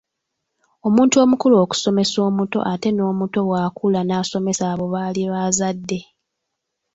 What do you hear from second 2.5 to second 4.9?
ate n'omuto bw'akula n'asomesa abo